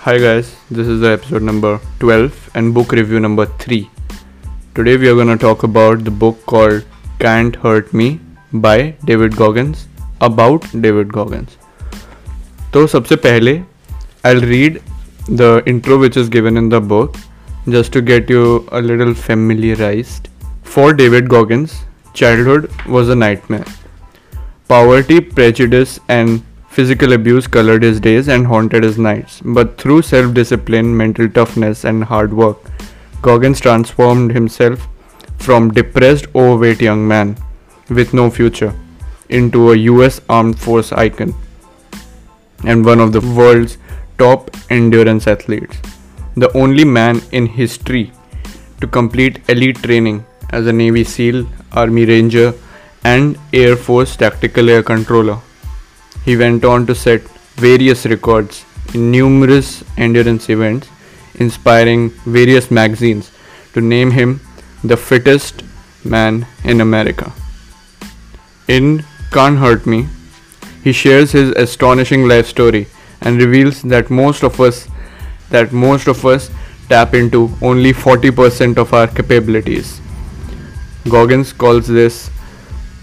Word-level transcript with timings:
Hi 0.00 0.18
guys, 0.18 0.56
this 0.70 0.86
is 0.86 1.00
the 1.00 1.10
episode 1.10 1.42
number 1.42 1.80
12 2.00 2.50
and 2.54 2.72
book 2.72 2.92
review 2.92 3.20
number 3.20 3.46
3. 3.46 3.90
Today 4.74 4.96
we 4.96 5.08
are 5.08 5.14
going 5.14 5.28
to 5.28 5.36
talk 5.36 5.62
about 5.62 6.04
the 6.04 6.10
book 6.10 6.44
called 6.46 6.84
Can't 7.18 7.56
Hurt 7.56 7.92
Me 7.92 8.20
by 8.52 8.94
David 9.04 9.36
Goggins 9.36 9.86
about 10.20 10.66
David 10.80 11.12
Goggins. 11.12 11.56
तो 12.72 12.86
सबसे 12.86 13.16
पहले 13.16 13.62
I'll 14.24 14.40
read 14.40 14.82
the 15.28 15.62
intro 15.66 15.98
which 15.98 16.16
is 16.16 16.28
given 16.28 16.56
in 16.56 16.68
the 16.68 16.80
book 16.80 17.16
just 17.68 17.92
to 17.92 18.00
get 18.00 18.30
you 18.30 18.68
a 18.72 18.80
little 18.80 19.14
familiarized. 19.14 20.28
For 20.62 20.92
David 20.92 21.28
Goggins, 21.28 21.84
childhood 22.14 22.70
was 22.86 23.08
a 23.08 23.14
nightmare. 23.14 23.64
Poverty, 24.68 25.20
prejudice, 25.20 26.00
and 26.08 26.42
physical 26.71 27.13
abuse 27.13 27.47
colored 27.47 27.83
his 27.83 27.99
days 27.99 28.27
and 28.29 28.47
haunted 28.47 28.83
his 28.83 28.97
nights. 28.97 29.41
But 29.43 29.77
through 29.77 30.01
self 30.03 30.33
discipline, 30.33 30.95
mental 30.95 31.29
toughness, 31.29 31.83
and 31.83 32.03
hard 32.03 32.33
work, 32.33 32.57
Goggins 33.21 33.59
transformed 33.59 34.31
himself 34.31 34.87
from 35.37 35.71
depressed, 35.71 36.27
overweight 36.35 36.81
young 36.81 37.07
man 37.07 37.35
with 37.89 38.13
no 38.13 38.29
future 38.29 38.73
into 39.29 39.71
a 39.71 39.75
US 39.91 40.21
Armed 40.29 40.57
Force 40.59 40.91
icon 40.91 41.33
and 42.63 42.85
one 42.85 42.99
of 42.99 43.11
the 43.11 43.21
world's 43.21 43.77
top 44.17 44.49
endurance 44.69 45.27
athletes. 45.27 45.77
The 46.35 46.51
only 46.57 46.85
man 46.85 47.21
in 47.31 47.45
history 47.47 48.11
to 48.79 48.87
complete 48.87 49.39
elite 49.49 49.77
training 49.77 50.25
as 50.51 50.67
a 50.67 50.73
Navy 50.73 51.03
SEAL, 51.03 51.47
Army 51.73 52.05
Ranger, 52.05 52.53
and 53.03 53.37
Air 53.53 53.75
Force 53.75 54.15
Tactical 54.15 54.69
Air 54.69 54.83
Controller. 54.83 55.39
He 56.25 56.37
went 56.37 56.63
on 56.63 56.85
to 56.87 56.95
set 56.95 57.21
various 57.55 58.05
records 58.05 58.65
in 58.93 59.11
numerous 59.11 59.83
endurance 59.97 60.49
events, 60.49 60.89
inspiring 61.35 62.09
various 62.25 62.69
magazines 62.69 63.31
to 63.73 63.81
name 63.81 64.11
him 64.11 64.41
the 64.83 64.97
fittest 64.97 65.63
man 66.03 66.45
in 66.63 66.81
America. 66.81 67.31
In 68.67 69.05
Can't 69.31 69.57
Hurt 69.57 69.85
Me, 69.85 70.07
he 70.83 70.91
shares 70.91 71.31
his 71.31 71.51
astonishing 71.51 72.27
life 72.27 72.47
story 72.47 72.87
and 73.21 73.39
reveals 73.39 73.81
that 73.83 74.09
most 74.09 74.43
of 74.43 74.59
us 74.59 74.87
that 75.49 75.71
most 75.71 76.07
of 76.07 76.25
us 76.25 76.49
tap 76.89 77.13
into 77.13 77.51
only 77.61 77.93
40% 77.93 78.77
of 78.77 78.93
our 78.93 79.07
capabilities. 79.07 80.01
Goggins 81.07 81.51
calls 81.53 81.87
this 81.87 82.30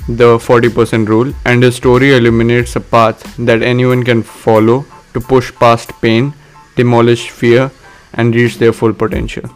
the 0.09 0.39
40% 0.39 1.07
rule, 1.09 1.33
and 1.45 1.63
his 1.63 1.77
story 1.77 2.17
illuminates 2.17 2.77
a 2.77 2.81
path 2.81 3.37
that 3.37 3.63
anyone 3.63 4.03
can 4.03 4.23
follow 4.23 4.85
to 5.13 5.21
push 5.21 5.53
past 5.55 5.93
pain, 6.01 6.33
demolish 6.77 7.31
fear, 7.31 7.71
and 8.15 8.35
reach 8.35 8.59
their 8.59 8.73
full 8.73 8.93
potential. 8.93 9.49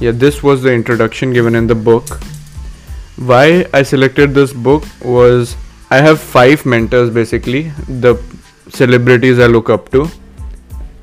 Yeah, 0.00 0.12
this 0.12 0.42
was 0.42 0.62
the 0.62 0.72
introduction 0.72 1.32
given 1.32 1.54
in 1.54 1.66
the 1.66 1.74
book. 1.74 2.08
Why 3.16 3.66
I 3.72 3.82
selected 3.82 4.34
this 4.34 4.52
book 4.52 4.84
was 5.02 5.56
I 5.90 5.98
have 5.98 6.20
five 6.20 6.64
mentors 6.64 7.10
basically, 7.10 7.70
the 7.86 8.20
celebrities 8.70 9.38
I 9.38 9.46
look 9.46 9.68
up 9.68 9.90
to, 9.90 10.08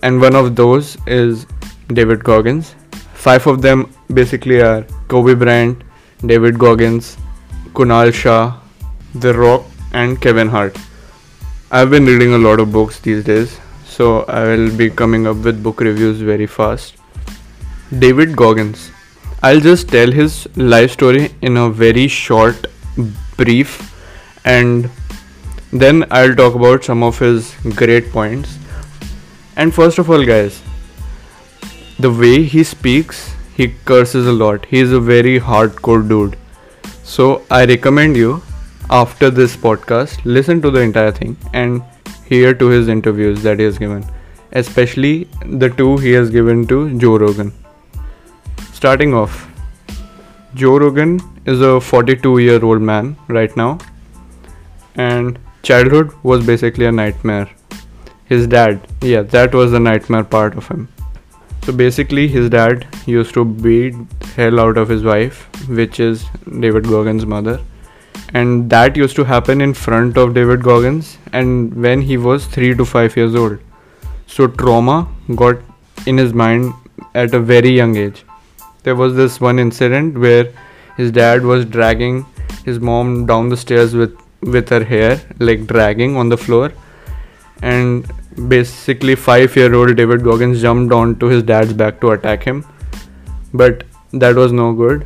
and 0.02 0.20
one 0.20 0.36
of 0.36 0.56
those 0.56 0.98
is 1.06 1.46
David 1.90 2.24
Goggins. 2.24 2.76
Five 3.14 3.46
of 3.48 3.62
them 3.62 3.94
basically 4.14 4.62
are 4.62 4.84
Kobe 5.08 5.36
Bryant, 5.36 5.84
David 6.26 6.58
Goggins, 6.58 7.18
Kunal 7.74 8.14
Shah, 8.14 8.59
The 9.16 9.34
Rock, 9.34 9.66
and 9.92 10.22
Kevin 10.22 10.50
Hart. 10.50 10.78
I've 11.72 11.90
been 11.90 12.06
reading 12.06 12.34
a 12.34 12.38
lot 12.38 12.60
of 12.60 12.72
books 12.72 13.00
these 13.00 13.24
days, 13.24 13.60
so 13.84 14.22
I 14.26 14.44
will 14.44 14.76
be 14.78 14.92
coming 14.92 15.26
up 15.26 15.38
with 15.38 15.64
book 15.64 15.82
reviews 15.82 16.22
very 16.22 16.46
fast. 16.46 16.96
David 17.98 18.36
Goggins. 18.36 18.92
I'll 19.42 19.60
just 19.60 19.90
tell 19.90 20.12
his 20.12 20.48
life 20.56 20.92
story 20.92 21.32
in 21.42 21.58
a 21.58 21.72
very 21.72 22.08
short, 22.08 22.68
brief, 23.36 23.96
and 24.46 24.92
then 25.74 26.06
I'll 26.12 26.36
talk 26.36 26.54
about 26.54 26.84
some 26.84 27.02
of 27.02 27.18
his 27.18 27.56
great 27.76 28.12
points. 28.12 28.60
And 29.56 29.74
first 29.74 29.98
of 29.98 30.12
all, 30.12 30.24
guys, 30.24 30.62
the 31.98 32.12
way 32.12 32.44
he 32.44 32.64
speaks, 32.64 33.34
he 33.56 33.70
curses 33.86 34.28
a 34.28 34.32
lot. 34.32 34.66
He's 34.66 34.92
a 34.92 35.00
very 35.00 35.40
hardcore 35.40 36.08
dude. 36.08 36.38
So 37.04 37.44
I 37.50 37.66
recommend 37.66 38.16
you 38.16 38.44
after 38.90 39.30
this 39.30 39.56
podcast, 39.56 40.20
listen 40.26 40.62
to 40.62 40.72
the 40.72 40.80
entire 40.80 41.12
thing 41.12 41.38
and 41.54 41.84
hear 42.26 42.54
to 42.56 42.68
his 42.68 42.88
interviews 42.88 43.44
that 43.44 43.60
he 43.60 43.66
has 43.66 43.78
given, 43.78 44.04
especially 44.54 45.28
the 45.46 45.70
two 45.70 45.98
he 45.98 46.12
has 46.12 46.32
given 46.32 46.66
to 46.68 46.98
Joe 46.98 47.18
Rogan. 47.18 47.54
Starting 48.74 49.14
off, 49.14 49.48
Joe 50.56 50.78
Rogan 50.78 51.20
is 51.46 51.62
a 51.62 51.80
42 51.80 52.40
year 52.40 52.66
old 52.66 52.82
man 52.82 53.16
right 53.28 53.56
now, 53.56 53.78
and 54.96 55.38
childhood 55.62 56.12
was 56.24 56.44
basically 56.46 56.86
a 56.88 56.92
nightmare. 56.92 57.48
His 58.26 58.48
dad, 58.48 58.80
yeah, 59.02 59.22
that 59.22 59.54
was 59.54 59.72
the 59.72 59.80
nightmare 59.80 60.24
part 60.24 60.56
of 60.56 60.68
him. 60.68 60.88
So 61.64 61.74
basically, 61.74 62.28
his 62.28 62.50
dad 62.50 62.88
used 63.06 63.36
to 63.36 63.46
beat 63.46 63.94
hell 64.36 64.60
out 64.60 64.78
of 64.78 64.90
his 64.90 65.04
wife, 65.04 65.48
which 65.68 66.00
is 66.00 66.26
David 66.60 66.86
Goggins' 66.86 67.26
mother, 67.26 67.60
and 68.34 68.70
that 68.70 68.96
used 68.96 69.16
to 69.16 69.24
happen 69.24 69.62
in 69.62 69.74
front 69.74 70.18
of 70.18 70.34
David 70.34 70.64
Goggins, 70.64 71.18
and 71.34 71.74
when 71.74 72.02
he 72.02 72.18
was 72.18 72.46
three 72.46 72.76
to 72.76 72.86
five 72.86 73.16
years 73.18 73.36
old. 73.36 73.60
So 74.28 74.48
trauma 74.48 75.08
got 75.36 75.58
in 76.06 76.18
his 76.18 76.34
mind 76.34 76.74
at 77.16 77.34
a 77.34 77.40
very 77.40 77.70
young 77.70 77.96
age. 77.96 78.24
There 78.84 78.96
was 78.96 79.16
this 79.16 79.42
one 79.42 79.60
incident 79.60 80.18
where 80.18 80.52
his 80.98 81.12
dad 81.12 81.44
was 81.44 81.66
dragging 81.66 82.26
his 82.66 82.80
mom 82.80 83.26
down 83.26 83.50
the 83.50 83.58
stairs 83.58 83.94
with 83.96 84.16
with 84.42 84.70
her 84.70 84.84
hair, 84.84 85.20
like 85.40 85.68
dragging 85.68 86.16
on 86.16 86.30
the 86.30 86.38
floor, 86.38 86.72
and 87.62 88.10
basically 88.48 89.16
five 89.16 89.56
year 89.56 89.74
old 89.74 89.96
David 89.96 90.24
Goggins 90.24 90.62
jumped 90.62 90.94
onto 90.94 91.28
his 91.28 91.44
dad's 91.44 91.74
back 91.74 92.00
to 92.02 92.12
attack 92.12 92.44
him. 92.44 92.66
But 93.54 93.84
that 94.14 94.36
was 94.36 94.52
no 94.52 94.74
good. 94.74 95.06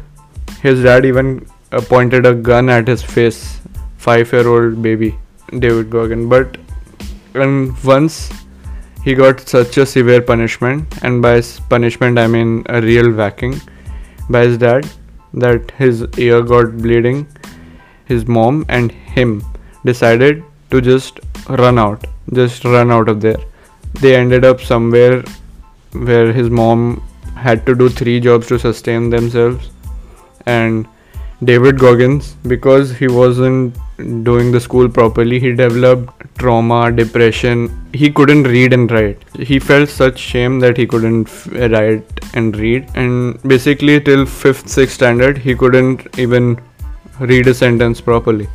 His 0.61 0.83
dad 0.83 1.05
even 1.05 1.45
uh, 1.73 1.81
pointed 1.81 2.25
a 2.25 2.33
gun 2.33 2.69
at 2.69 2.87
his 2.87 3.01
face. 3.01 3.59
Five 3.97 4.31
year 4.33 4.47
old 4.47 4.81
baby 4.81 5.17
David 5.59 5.89
Goggins. 5.89 6.29
But 6.29 6.57
and 7.33 7.77
once 7.83 8.31
he 9.03 9.13
got 9.13 9.39
such 9.39 9.77
a 9.77 9.85
severe 9.85 10.21
punishment, 10.21 11.03
and 11.03 11.21
by 11.21 11.41
punishment 11.69 12.19
I 12.19 12.27
mean 12.27 12.63
a 12.69 12.81
real 12.81 13.11
whacking 13.11 13.59
by 14.29 14.45
his 14.47 14.57
dad, 14.57 14.89
that 15.33 15.71
his 15.71 16.05
ear 16.17 16.41
got 16.41 16.77
bleeding. 16.77 17.27
His 18.05 18.27
mom 18.27 18.65
and 18.67 18.91
him 18.91 19.43
decided 19.85 20.43
to 20.71 20.81
just 20.81 21.19
run 21.47 21.79
out 21.79 22.05
just 22.31 22.63
run 22.63 22.91
out 22.91 23.09
of 23.09 23.21
there. 23.21 23.37
They 23.99 24.15
ended 24.15 24.45
up 24.45 24.61
somewhere 24.61 25.23
where 25.91 26.31
his 26.31 26.49
mom 26.49 27.03
had 27.35 27.65
to 27.65 27.75
do 27.75 27.89
three 27.89 28.19
jobs 28.19 28.47
to 28.47 28.59
sustain 28.59 29.09
themselves. 29.09 29.69
And 30.45 30.87
David 31.45 31.79
Goggins, 31.79 32.35
because 32.47 32.95
he 32.95 33.07
wasn't 33.07 33.77
doing 34.23 34.51
the 34.51 34.59
school 34.59 34.89
properly, 34.89 35.39
he 35.39 35.53
developed 35.53 36.37
trauma, 36.37 36.91
depression. 36.91 37.69
He 37.93 38.11
couldn't 38.11 38.43
read 38.43 38.73
and 38.73 38.91
write. 38.91 39.23
He 39.35 39.59
felt 39.59 39.89
such 39.89 40.17
shame 40.17 40.59
that 40.59 40.77
he 40.77 40.85
couldn't 40.85 41.29
write 41.47 42.03
and 42.33 42.55
read. 42.55 42.89
And 42.95 43.41
basically, 43.43 43.99
till 44.01 44.25
fifth, 44.25 44.67
sixth 44.67 44.95
standard, 44.95 45.37
he 45.37 45.55
couldn't 45.55 46.07
even 46.19 46.59
read 47.19 47.47
a 47.47 47.53
sentence 47.53 48.01
properly. 48.01 48.47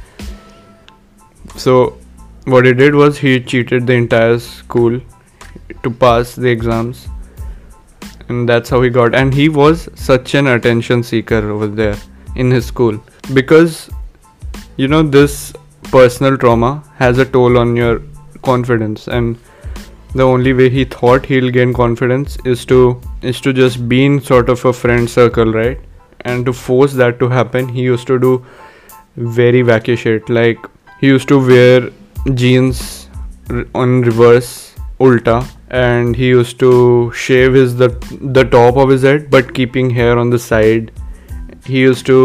So 1.56 1.98
what 2.44 2.64
he 2.64 2.72
did 2.72 2.94
was 2.94 3.18
he 3.18 3.40
cheated 3.40 3.86
the 3.86 3.94
entire 3.94 4.38
school 4.38 5.00
to 5.82 5.90
pass 5.90 6.34
the 6.34 6.48
exams 6.48 7.08
and 8.28 8.48
that's 8.48 8.70
how 8.70 8.80
he 8.82 8.90
got 8.90 9.14
and 9.14 9.34
he 9.34 9.48
was 9.48 9.88
such 9.94 10.34
an 10.34 10.46
attention 10.46 11.02
seeker 11.02 11.50
over 11.50 11.66
there 11.66 11.96
in 12.38 12.50
his 12.50 12.66
school. 12.66 13.00
Because 13.34 13.90
you 14.76 14.88
know 14.88 15.02
this 15.02 15.52
personal 15.90 16.38
trauma 16.38 16.72
has 16.96 17.18
a 17.18 17.24
toll 17.24 17.58
on 17.58 17.76
your 17.76 18.00
confidence. 18.42 19.08
And 19.08 19.38
the 20.14 20.22
only 20.22 20.52
way 20.52 20.70
he 20.70 20.84
thought 20.84 21.26
he'll 21.26 21.50
gain 21.50 21.74
confidence 21.74 22.38
is 22.44 22.64
to 22.66 23.00
is 23.22 23.40
to 23.42 23.52
just 23.52 23.88
be 23.88 24.04
in 24.04 24.20
sort 24.20 24.48
of 24.48 24.64
a 24.64 24.72
friend 24.72 25.10
circle 25.10 25.52
right? 25.52 25.80
And 26.22 26.46
to 26.46 26.52
force 26.52 26.94
that 26.94 27.18
to 27.20 27.28
happen 27.28 27.68
he 27.68 27.82
used 27.82 28.06
to 28.06 28.18
do 28.18 28.44
very 29.16 29.62
wacky 29.62 29.98
shit. 29.98 30.28
Like 30.28 30.58
he 31.00 31.08
used 31.08 31.28
to 31.28 31.38
wear 31.46 31.90
jeans 32.34 33.08
on 33.74 34.02
reverse 34.02 34.74
ulta 35.00 35.36
and 35.70 36.16
he 36.16 36.28
used 36.28 36.58
to 36.60 36.70
shave 37.24 37.54
his 37.54 37.76
the 37.76 37.88
the 38.38 38.44
top 38.44 38.76
of 38.76 38.88
his 38.94 39.02
head 39.02 39.30
but 39.30 39.52
keeping 39.54 39.90
hair 39.98 40.18
on 40.18 40.30
the 40.30 40.38
side 40.38 40.90
he 41.68 41.78
used 41.78 42.06
to 42.06 42.20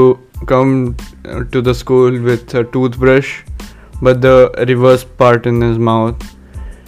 come 0.52 0.74
uh, 1.26 1.44
to 1.56 1.62
the 1.62 1.76
school 1.82 2.20
with 2.28 2.54
a 2.62 2.64
toothbrush 2.76 3.32
but 4.02 4.22
the 4.28 4.36
reverse 4.68 5.04
part 5.24 5.46
in 5.54 5.62
his 5.62 5.78
mouth 5.78 6.30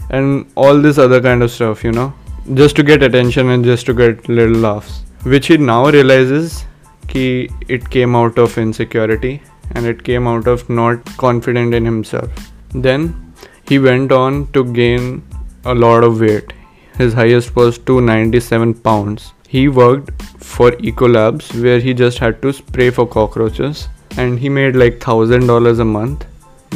and 0.09 0.45
all 0.55 0.85
this 0.87 0.97
other 1.07 1.21
kind 1.29 1.43
of 1.47 1.51
stuff 1.57 1.83
you 1.83 1.91
know 1.91 2.13
just 2.61 2.75
to 2.75 2.83
get 2.91 3.03
attention 3.09 3.49
and 3.49 3.63
just 3.71 3.85
to 3.85 3.93
get 4.03 4.29
little 4.29 4.61
laughs 4.67 5.01
which 5.33 5.47
he 5.47 5.57
now 5.57 5.81
realizes 5.97 6.63
ki 7.11 7.27
it 7.75 7.89
came 7.97 8.15
out 8.21 8.37
of 8.45 8.57
insecurity 8.63 9.35
and 9.71 9.85
it 9.85 10.03
came 10.03 10.27
out 10.27 10.47
of 10.47 10.69
not 10.69 11.03
confident 11.17 11.73
in 11.73 11.85
himself. 11.85 12.51
Then 12.73 13.33
he 13.67 13.79
went 13.79 14.11
on 14.11 14.47
to 14.53 14.63
gain 14.73 15.23
a 15.63 15.73
lot 15.73 16.03
of 16.03 16.19
weight. 16.19 16.53
His 16.97 17.13
highest 17.13 17.55
was 17.55 17.77
297 17.79 18.75
pounds 18.75 19.33
he 19.55 19.63
worked 19.79 20.23
for 20.51 20.71
ecolabs 20.89 21.49
where 21.63 21.79
he 21.79 21.93
just 21.93 22.17
had 22.17 22.41
to 22.43 22.51
spray 22.51 22.89
for 22.89 23.07
cockroaches 23.07 23.87
and 24.17 24.39
he 24.39 24.49
made 24.49 24.75
like 24.75 24.99
thousand 24.99 25.47
dollars 25.47 25.79
a 25.79 25.85
month. 25.85 26.25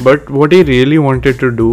But 0.03 0.29
what 0.29 0.51
he 0.51 0.63
really 0.63 0.99
wanted 0.99 1.39
to 1.39 1.51
do 1.51 1.69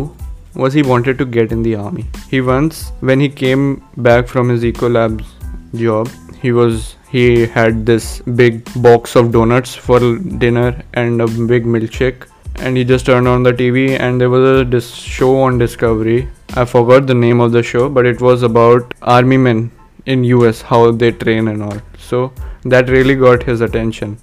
was 0.54 0.72
he 0.74 0.82
wanted 0.82 1.18
to 1.18 1.24
get 1.24 1.52
in 1.52 1.62
the 1.62 1.74
army. 1.76 2.06
He 2.30 2.40
once 2.40 2.92
when 3.00 3.20
he 3.20 3.28
came 3.28 3.84
back 4.08 4.26
from 4.26 4.48
his 4.48 4.62
ecolabs 4.62 5.26
job 5.74 6.08
he 6.42 6.52
was 6.52 6.96
he 7.10 7.46
had 7.46 7.84
this 7.86 8.20
big 8.40 8.64
box 8.82 9.14
of 9.20 9.30
donuts 9.32 9.74
for 9.74 10.00
dinner 10.44 10.70
and 10.94 11.20
a 11.20 11.28
big 11.52 11.64
milkshake 11.76 12.26
and 12.58 12.76
he 12.76 12.84
just 12.84 13.06
turned 13.06 13.28
on 13.28 13.42
the 13.42 13.52
TV 13.52 13.86
and 14.00 14.20
there 14.20 14.30
was 14.30 14.48
a 14.60 14.64
dis- 14.64 14.94
show 14.94 15.38
on 15.40 15.58
Discovery. 15.58 16.28
I 16.54 16.64
forgot 16.64 17.06
the 17.06 17.14
name 17.14 17.40
of 17.40 17.52
the 17.52 17.62
show, 17.62 17.88
but 17.88 18.06
it 18.06 18.20
was 18.20 18.42
about 18.42 18.94
army 19.02 19.36
men 19.36 19.70
in 20.06 20.24
US 20.24 20.62
how 20.62 20.90
they 20.90 21.12
train 21.12 21.48
and 21.48 21.62
all. 21.62 21.80
So 21.98 22.32
that 22.64 22.88
really 22.88 23.14
got 23.14 23.42
his 23.42 23.60
attention. 23.60 24.18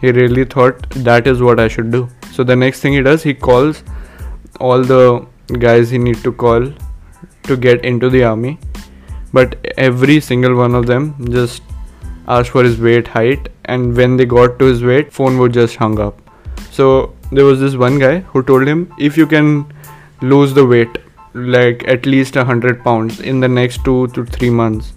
He 0.00 0.10
really 0.10 0.44
thought 0.44 0.88
that 0.90 1.26
is 1.26 1.40
what 1.40 1.60
I 1.60 1.68
should 1.68 1.90
do. 1.90 2.08
So 2.32 2.44
the 2.44 2.56
next 2.56 2.80
thing 2.80 2.92
he 2.92 3.02
does, 3.02 3.22
he 3.22 3.34
calls 3.34 3.82
all 4.60 4.82
the 4.82 5.26
guys 5.58 5.90
he 5.90 5.98
need 5.98 6.22
to 6.24 6.32
call 6.32 6.72
to 7.44 7.56
get 7.56 7.84
into 7.84 8.10
the 8.10 8.24
army. 8.24 8.58
But 9.32 9.56
every 9.76 10.20
single 10.20 10.54
one 10.56 10.74
of 10.74 10.86
them 10.86 11.14
just 11.30 11.62
asked 12.28 12.50
for 12.50 12.64
his 12.64 12.78
weight, 12.80 13.06
height, 13.06 13.48
and 13.64 13.96
when 13.96 14.16
they 14.16 14.24
got 14.24 14.58
to 14.58 14.64
his 14.64 14.82
weight, 14.82 15.12
phone 15.12 15.38
would 15.38 15.52
just 15.52 15.76
hung 15.76 15.98
up. 16.00 16.20
So 16.70 17.14
there 17.32 17.44
was 17.44 17.60
this 17.60 17.76
one 17.76 17.98
guy 17.98 18.18
who 18.20 18.42
told 18.42 18.66
him 18.66 18.92
if 18.98 19.16
you 19.16 19.26
can 19.26 19.72
lose 20.20 20.54
the 20.54 20.66
weight 20.66 20.98
like 21.34 21.86
at 21.86 22.06
least 22.06 22.36
a 22.36 22.44
hundred 22.44 22.82
pounds 22.82 23.20
in 23.20 23.40
the 23.40 23.48
next 23.48 23.84
two 23.84 24.06
to 24.08 24.24
three 24.24 24.50
months, 24.50 24.92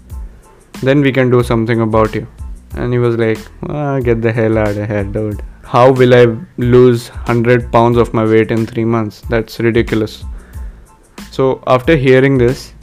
then 0.82 1.00
we 1.00 1.12
can 1.12 1.30
do 1.30 1.42
something 1.42 1.80
about 1.80 2.14
you. 2.14 2.26
And 2.74 2.92
he 2.92 2.98
was 2.98 3.16
like, 3.16 3.38
ah, 3.68 4.00
get 4.00 4.22
the 4.22 4.32
hell 4.32 4.58
out 4.58 4.76
of 4.76 4.88
here, 4.88 5.04
dude. 5.04 5.42
How 5.62 5.92
will 5.92 6.14
I 6.14 6.36
lose 6.56 7.08
100 7.10 7.70
pounds 7.72 7.96
of 7.96 8.12
my 8.14 8.24
weight 8.24 8.50
in 8.50 8.66
3 8.66 8.84
months? 8.84 9.22
That's 9.28 9.60
ridiculous. 9.60 10.24
So, 11.30 11.62
after 11.66 11.96
hearing 11.96 12.38
this, 12.38 12.74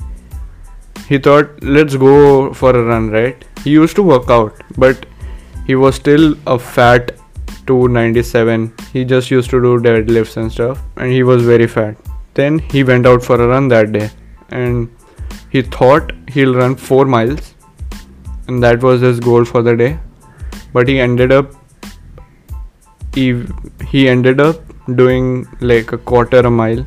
he 1.07 1.17
thought, 1.17 1.63
let's 1.63 1.95
go 1.95 2.53
for 2.53 2.75
a 2.75 2.83
run, 2.83 3.09
right? 3.11 3.44
He 3.63 3.71
used 3.71 3.95
to 3.95 4.03
work 4.03 4.29
out, 4.29 4.53
but 4.77 5.05
he 5.65 5.75
was 5.75 5.95
still 5.95 6.35
a 6.47 6.57
fat 6.59 7.11
297. 7.65 8.73
He 8.94 9.03
just 9.03 9.31
used 9.31 9.49
to 9.49 9.61
do 9.61 9.79
deadlifts 9.79 10.38
and 10.38 10.51
stuff, 10.51 10.81
and 10.97 11.11
he 11.11 11.23
was 11.23 11.44
very 11.44 11.67
fat. 11.67 11.97
Then 12.33 12.59
he 12.59 12.83
went 12.83 13.05
out 13.05 13.23
for 13.23 13.41
a 13.41 13.47
run 13.47 13.67
that 13.69 13.91
day, 13.91 14.09
and 14.49 14.89
he 15.49 15.61
thought 15.61 16.11
he'll 16.29 16.55
run 16.55 16.75
4 16.75 17.05
miles, 17.05 17.53
and 18.47 18.63
that 18.63 18.81
was 18.81 19.01
his 19.01 19.19
goal 19.19 19.45
for 19.45 19.61
the 19.61 19.75
day. 19.75 19.99
But 20.73 20.88
he 20.88 20.99
ended 20.99 21.31
up 21.31 21.53
he, 23.13 23.44
he 23.88 24.07
ended 24.07 24.39
up 24.39 24.57
doing 24.95 25.47
like 25.59 25.91
a 25.91 25.97
quarter 25.97 26.39
a 26.39 26.51
mile 26.51 26.85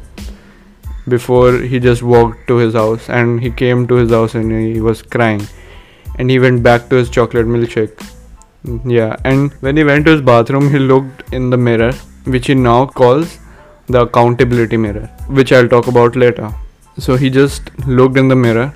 before 1.08 1.58
he 1.58 1.80
just 1.80 2.02
walked 2.02 2.46
to 2.46 2.56
his 2.56 2.74
house 2.74 3.08
and 3.08 3.40
he 3.40 3.50
came 3.50 3.86
to 3.88 3.96
his 3.96 4.10
house 4.10 4.34
and 4.34 4.52
he 4.52 4.80
was 4.80 5.02
crying. 5.02 5.42
And 6.18 6.30
he 6.30 6.38
went 6.38 6.62
back 6.62 6.88
to 6.90 6.96
his 6.96 7.10
chocolate 7.10 7.46
milkshake. 7.46 8.06
Yeah 8.84 9.16
and 9.24 9.52
when 9.60 9.76
he 9.76 9.84
went 9.84 10.04
to 10.06 10.12
his 10.12 10.20
bathroom 10.20 10.70
he 10.70 10.78
looked 10.78 11.32
in 11.32 11.50
the 11.50 11.56
mirror 11.56 11.92
which 12.24 12.46
he 12.46 12.54
now 12.54 12.86
calls 12.86 13.38
the 13.88 14.02
accountability 14.02 14.76
mirror 14.76 15.06
which 15.28 15.50
i'll 15.52 15.68
talk 15.68 15.86
about 15.88 16.14
later. 16.14 16.54
So 16.98 17.16
he 17.16 17.30
just 17.30 17.76
looked 17.86 18.18
in 18.18 18.28
the 18.28 18.36
mirror 18.36 18.72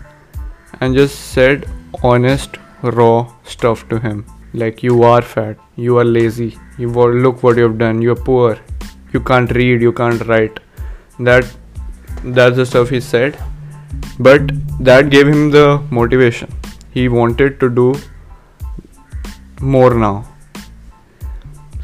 and 0.81 0.94
just 0.94 1.32
said 1.32 1.69
honest 2.02 2.56
raw 2.92 3.32
stuff 3.44 3.88
to 3.88 3.98
him. 3.98 4.25
Like 4.52 4.82
you 4.82 5.02
are 5.02 5.22
fat. 5.22 5.56
You 5.76 5.98
are 5.98 6.04
lazy. 6.04 6.58
You 6.78 6.88
look 6.88 7.42
what 7.42 7.56
you 7.56 7.64
have 7.64 7.78
done. 7.78 8.00
You're 8.02 8.16
poor. 8.16 8.58
You 9.12 9.20
can't 9.20 9.50
read. 9.52 9.82
You 9.82 9.92
can't 9.92 10.25
write. 10.26 10.60
That 11.19 11.44
that's 12.25 12.56
the 12.56 12.66
stuff 12.66 12.90
he 12.90 13.00
said. 13.00 13.38
But 14.19 14.52
that 14.81 15.10
gave 15.10 15.26
him 15.26 15.50
the 15.50 15.82
motivation. 15.90 16.52
He 16.90 17.08
wanted 17.08 17.58
to 17.60 17.69
do 17.69 17.94
more 19.60 19.94
now. 19.94 20.26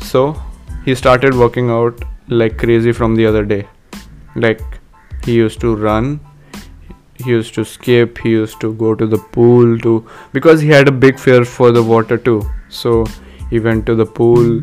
So 0.01 0.41
he 0.85 0.95
started 0.95 1.35
working 1.35 1.71
out 1.71 2.05
like 2.29 2.59
crazy 2.59 2.93
from 2.93 3.15
the 3.17 3.27
other 3.27 3.45
day. 3.45 3.67
Like 4.37 4.61
he 5.25 5.35
used 5.35 5.61
to 5.61 5.75
run 5.75 6.21
he 7.25 7.31
used 7.31 7.55
to 7.55 7.65
skip 7.65 8.19
he 8.19 8.31
used 8.31 8.61
to 8.61 8.73
go 8.75 8.95
to 8.95 9.07
the 9.07 9.19
pool 9.37 9.79
to 9.87 9.95
because 10.33 10.61
he 10.61 10.69
had 10.69 10.89
a 10.89 10.93
big 10.93 11.19
fear 11.19 11.45
for 11.45 11.71
the 11.73 11.83
water 11.83 12.19
too. 12.19 12.43
So 12.69 13.07
he 13.51 13.61
went 13.61 13.87
to 13.87 13.95
the 13.95 14.07
pool. 14.07 14.61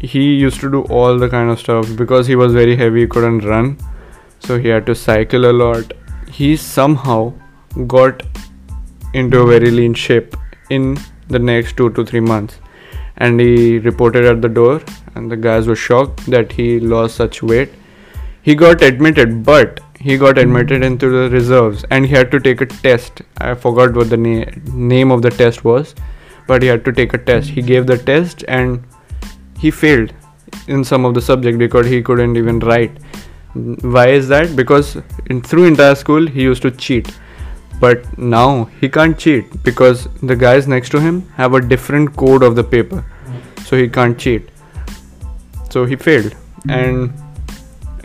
He 0.00 0.34
used 0.34 0.60
to 0.60 0.70
do 0.70 0.82
all 0.84 1.18
the 1.18 1.28
kind 1.28 1.50
of 1.50 1.58
stuff. 1.58 1.96
Because 1.96 2.26
he 2.26 2.36
was 2.36 2.52
very 2.52 2.76
heavy 2.76 3.00
he 3.00 3.06
couldn't 3.06 3.44
run. 3.44 3.78
So 4.40 4.58
he 4.58 4.68
had 4.68 4.86
to 4.86 4.94
cycle 4.94 5.50
a 5.50 5.52
lot. 5.52 5.94
He 6.28 6.56
somehow 6.56 7.32
got 7.86 8.22
into 9.14 9.40
a 9.40 9.46
very 9.46 9.70
lean 9.70 9.94
shape 9.94 10.36
in 10.70 10.98
the 11.28 11.38
next 11.38 11.76
2 11.76 11.90
to 11.90 12.04
3 12.04 12.20
months. 12.20 12.58
And 13.16 13.40
he 13.40 13.78
reported 13.78 14.26
at 14.26 14.42
the 14.42 14.48
door 14.48 14.82
and 15.14 15.30
the 15.30 15.36
guys 15.36 15.66
were 15.66 15.76
shocked 15.76 16.26
that 16.26 16.52
he 16.52 16.78
lost 16.78 17.16
such 17.16 17.42
weight. 17.42 17.70
He 18.42 18.54
got 18.54 18.82
admitted 18.82 19.42
but 19.42 19.80
he 20.06 20.16
got 20.24 20.38
admitted 20.38 20.84
into 20.88 21.08
the 21.14 21.28
reserves 21.30 21.84
and 21.90 22.06
he 22.06 22.12
had 22.14 22.30
to 22.32 22.40
take 22.48 22.60
a 22.60 22.66
test. 22.66 23.22
I 23.38 23.54
forgot 23.54 23.94
what 23.94 24.10
the 24.10 24.16
na- 24.16 24.52
name 24.92 25.10
of 25.10 25.22
the 25.22 25.30
test 25.30 25.64
was 25.64 25.94
but 26.46 26.62
he 26.62 26.68
had 26.68 26.84
to 26.84 26.92
take 26.92 27.14
a 27.14 27.18
test. 27.18 27.50
He 27.50 27.62
gave 27.62 27.86
the 27.86 27.98
test 27.98 28.44
and 28.48 28.84
he 29.58 29.70
failed 29.70 30.12
in 30.68 30.84
some 30.84 31.04
of 31.04 31.14
the 31.14 31.20
subject 31.20 31.58
because 31.58 31.86
he 31.86 32.02
couldn't 32.02 32.36
even 32.36 32.60
write. 32.60 32.98
Why 33.54 34.08
is 34.08 34.28
that? 34.28 34.54
Because 34.54 34.96
in, 35.26 35.42
through 35.42 35.64
entire 35.64 35.94
school 35.94 36.26
he 36.26 36.42
used 36.42 36.62
to 36.62 36.70
cheat. 36.70 37.12
But 37.80 38.16
now 38.16 38.64
he 38.80 38.88
can't 38.88 39.18
cheat 39.18 39.62
because 39.62 40.08
the 40.22 40.36
guys 40.36 40.66
next 40.66 40.90
to 40.90 41.00
him 41.00 41.28
have 41.36 41.54
a 41.54 41.60
different 41.60 42.16
code 42.16 42.42
of 42.42 42.56
the 42.56 42.64
paper. 42.64 43.04
So 43.64 43.76
he 43.76 43.88
can't 43.88 44.18
cheat. 44.18 44.48
So 45.70 45.84
he 45.84 45.96
failed. 45.96 46.34
And 46.68 47.12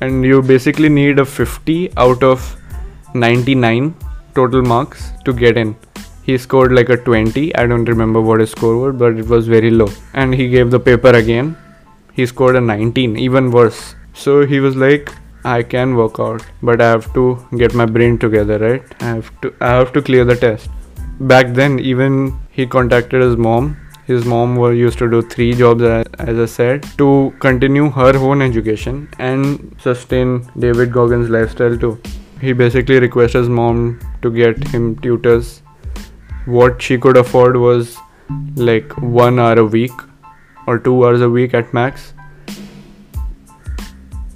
and 0.02 0.26
you 0.26 0.42
basically 0.42 0.90
need 0.90 1.20
a 1.20 1.26
50 1.26 1.94
out 1.98 2.24
of 2.24 2.56
99 3.14 3.96
total 4.36 4.62
marks 4.62 5.12
to 5.26 5.34
get 5.34 5.58
in. 5.58 5.76
He 6.24 6.38
scored 6.38 6.72
like 6.72 6.90
a 6.90 6.98
20 6.98 7.56
i 7.56 7.66
don't 7.66 7.86
remember 7.86 8.22
what 8.22 8.40
his 8.40 8.52
score 8.52 8.78
was 8.78 8.96
but 8.96 9.18
it 9.18 9.28
was 9.28 9.48
very 9.48 9.72
low. 9.72 9.90
And 10.14 10.34
he 10.34 10.50
gave 10.50 10.72
the 10.72 10.80
paper 10.80 11.10
again. 11.10 11.58
He 12.14 12.26
scored 12.26 12.56
a 12.56 12.62
19 12.62 13.18
even 13.18 13.52
worse. 13.52 13.96
So 14.14 14.46
he 14.46 14.60
was 14.60 14.76
like 14.76 15.12
i 15.44 15.64
can 15.64 15.96
work 15.96 16.20
out 16.20 16.44
but 16.62 16.80
i 16.80 16.88
have 16.88 17.12
to 17.14 17.24
get 17.58 17.74
my 17.74 17.86
brain 17.86 18.18
together 18.18 18.60
right? 18.60 18.84
I 19.00 19.06
have 19.06 19.32
to 19.42 19.54
i 19.60 19.70
have 19.70 19.94
to 19.94 20.02
clear 20.02 20.26
the 20.26 20.36
test. 20.36 20.70
Back 21.20 21.54
then 21.54 21.80
even 21.80 22.40
he 22.52 22.66
contacted 22.66 23.22
his 23.22 23.38
mom 23.38 23.78
his 24.12 24.26
mom 24.26 24.56
was 24.56 24.78
used 24.78 24.98
to 25.02 25.10
do 25.10 25.22
three 25.34 25.52
jobs 25.62 25.84
as 26.30 26.40
i 26.46 26.48
said 26.54 26.88
to 27.02 27.10
continue 27.46 27.90
her 28.00 28.14
own 28.30 28.42
education 28.48 28.98
and 29.20 29.76
sustain 29.86 30.34
david 30.66 30.92
goggins 30.98 31.30
lifestyle 31.30 31.78
too. 31.86 31.94
He 32.42 32.54
basically 32.54 33.00
requested 33.00 33.42
his 33.42 33.50
mom 33.50 34.00
to 34.24 34.32
get 34.32 34.68
him 34.70 34.86
tutors. 35.02 35.62
What 36.46 36.82
she 36.82 36.98
could 36.98 37.18
afford 37.18 37.56
was 37.56 37.98
like 38.56 38.96
one 38.98 39.38
hour 39.38 39.60
a 39.60 39.66
week 39.66 39.92
or 40.66 40.80
two 40.80 40.96
hours 41.06 41.22
a 41.22 41.30
week 41.30 41.54
at 41.54 41.72
max 41.72 42.14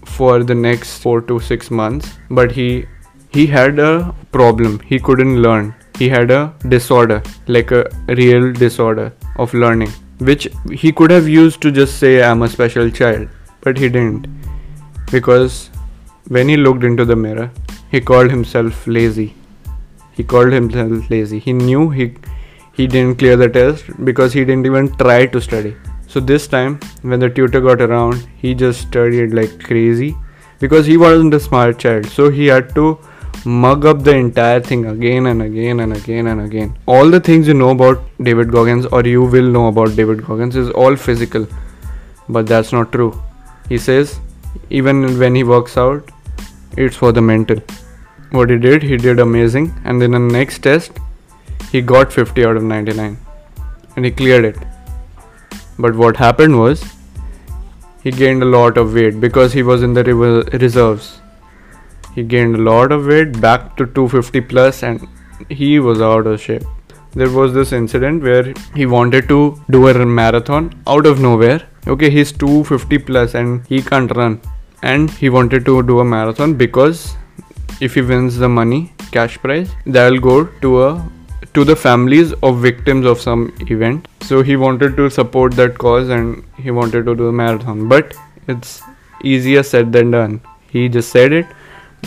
for 0.05 0.43
the 0.43 0.53
next 0.53 0.99
four 0.99 1.19
to 1.21 1.39
six 1.39 1.71
months. 1.71 2.13
But 2.29 2.51
he 2.51 2.85
he 3.31 3.47
had 3.47 3.79
a 3.79 4.13
problem. 4.31 4.79
He 4.91 4.99
couldn't 4.99 5.41
learn. 5.41 5.73
He 5.97 6.09
had 6.09 6.29
a 6.29 6.53
disorder 6.69 7.23
like 7.47 7.71
a 7.71 7.85
real 8.07 8.53
disorder 8.53 9.11
of 9.37 9.53
learning 9.53 9.91
which 10.19 10.47
he 10.71 10.91
could 10.91 11.11
have 11.11 11.27
used 11.27 11.61
to 11.61 11.71
just 11.71 11.99
say 11.99 12.23
i'm 12.23 12.41
a 12.41 12.47
special 12.47 12.89
child 12.89 13.27
but 13.65 13.79
he 13.79 13.89
didn't. 13.89 14.27
Because 15.11 15.71
when 16.27 16.47
he 16.47 16.55
looked 16.55 16.83
into 16.83 17.03
the 17.03 17.15
mirror 17.15 17.51
he 17.89 17.99
called 17.99 18.29
himself 18.29 18.85
lazy. 18.87 19.33
He 20.11 20.23
called 20.23 20.53
himself 20.53 21.09
lazy. 21.09 21.39
He 21.39 21.53
knew 21.53 21.89
he 21.89 22.05
he 22.73 22.87
didn't 22.87 23.17
clear 23.19 23.35
the 23.41 23.49
test 23.57 23.89
because 24.09 24.33
he 24.33 24.45
didn't 24.45 24.65
even 24.71 24.89
try 25.01 25.25
to 25.25 25.41
study. 25.41 25.75
So 26.07 26.19
this 26.19 26.47
time 26.47 26.79
when 27.01 27.19
the 27.19 27.29
tutor 27.29 27.61
got 27.67 27.81
around 27.81 28.27
he 28.43 28.53
just 28.63 28.87
studied 28.87 29.33
like 29.39 29.57
crazy 29.63 30.15
because 30.59 30.85
he 30.85 30.97
wasn't 31.05 31.33
a 31.39 31.39
smart 31.39 31.79
child. 31.79 32.05
So 32.17 32.29
he 32.29 32.47
had 32.47 32.73
to 32.75 32.87
mug 33.43 33.85
up 33.85 34.03
the 34.03 34.15
entire 34.15 34.59
thing 34.59 34.85
again 34.85 35.25
and 35.27 35.41
again 35.41 35.79
and 35.79 35.93
again 35.93 36.27
and 36.27 36.41
again. 36.41 36.77
All 36.85 37.09
the 37.09 37.19
things 37.19 37.47
you 37.47 37.53
know 37.53 37.69
about 37.69 38.01
David 38.21 38.51
Goggins 38.51 38.85
or 38.85 39.03
you 39.05 39.23
will 39.23 39.49
know 39.49 39.67
about 39.67 39.95
David 39.95 40.25
Goggins 40.25 40.55
is 40.55 40.69
all 40.69 40.95
physical. 40.95 41.47
But 42.29 42.47
that's 42.47 42.71
not 42.71 42.91
true. 42.91 43.21
He 43.69 43.77
says 43.77 44.19
even 44.69 45.19
when 45.19 45.35
he 45.35 45.43
works 45.43 45.77
out, 45.77 46.09
it's 46.77 46.95
for 46.95 47.11
the 47.11 47.21
mental. 47.21 47.57
What 48.31 48.49
he 48.49 48.57
did, 48.57 48.83
he 48.83 48.97
did 48.97 49.19
amazing 49.19 49.73
and 49.83 50.01
then 50.01 50.11
the 50.11 50.19
next 50.19 50.59
test 50.59 50.91
he 51.71 51.81
got 51.81 52.11
50 52.11 52.45
out 52.45 52.57
of 52.57 52.63
99 52.63 53.17
and 53.95 54.05
he 54.05 54.11
cleared 54.11 54.45
it. 54.45 54.57
But 55.77 55.95
what 55.95 56.17
happened 56.17 56.57
was 56.57 56.83
he 58.01 58.11
gained 58.11 58.43
a 58.43 58.45
lot 58.45 58.77
of 58.77 58.93
weight 58.93 59.19
because 59.19 59.53
he 59.53 59.63
was 59.63 59.83
in 59.83 59.93
the 59.93 60.03
reserves 60.03 61.19
he 62.15 62.23
gained 62.23 62.55
a 62.55 62.63
lot 62.71 62.91
of 62.91 63.05
weight 63.05 63.39
back 63.41 63.75
to 63.77 63.85
250 63.85 64.41
plus 64.41 64.83
and 64.83 65.07
he 65.49 65.79
was 65.79 66.01
out 66.01 66.25
of 66.25 66.41
shape. 66.41 66.63
There 67.13 67.29
was 67.29 67.53
this 67.53 67.71
incident 67.71 68.23
where 68.23 68.53
he 68.73 68.85
wanted 68.85 69.27
to 69.29 69.61
do 69.69 69.87
a 69.87 70.05
marathon 70.05 70.73
out 70.87 71.05
of 71.05 71.19
nowhere. 71.19 71.61
Okay 71.87 72.09
he's 72.09 72.31
250 72.31 72.97
plus 72.99 73.35
and 73.35 73.65
he 73.67 73.81
can't 73.81 74.15
run. 74.15 74.41
And 74.81 75.09
he 75.09 75.29
wanted 75.29 75.65
to 75.65 75.81
do 75.83 75.99
a 75.99 76.05
marathon 76.05 76.53
because 76.53 77.15
if 77.81 77.95
he 77.95 78.01
wins 78.01 78.37
the 78.37 78.47
money 78.47 78.93
cash 79.11 79.37
prize 79.37 79.69
that'll 79.85 80.19
go 80.19 80.45
to 80.61 80.83
a 80.83 81.11
to 81.53 81.63
the 81.63 81.75
families 81.75 82.33
of 82.43 82.57
victims 82.59 83.05
of 83.05 83.19
some 83.21 83.53
event. 83.61 84.07
So 84.21 84.41
he 84.43 84.55
wanted 84.55 84.97
to 84.97 85.09
support 85.09 85.53
that 85.53 85.77
cause 85.77 86.09
and 86.09 86.43
he 86.57 86.71
wanted 86.71 87.05
to 87.05 87.15
do 87.15 87.27
a 87.27 87.31
marathon. 87.31 87.87
But 87.87 88.13
it's 88.47 88.81
easier 89.23 89.63
said 89.63 89.93
than 89.93 90.11
done. 90.11 90.41
He 90.69 90.89
just 90.89 91.11
said 91.11 91.31
it 91.31 91.45